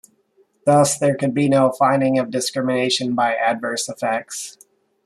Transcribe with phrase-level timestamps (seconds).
[0.65, 4.57] Thus, there could be no finding of discrimination by adverse effects.